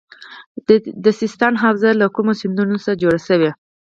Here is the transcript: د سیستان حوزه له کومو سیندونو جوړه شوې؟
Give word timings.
د 1.03 1.05
سیستان 1.19 1.53
حوزه 1.63 1.89
له 2.01 2.07
کومو 2.15 2.33
سیندونو 2.41 2.75
جوړه 3.01 3.19
شوې؟ 3.27 3.51